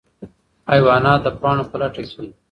حیوانات 0.71 1.19
د 1.23 1.27
پاڼو 1.41 1.63
په 1.71 1.75
لټه 1.81 2.01
کې 2.09 2.15
دي. 2.23 2.29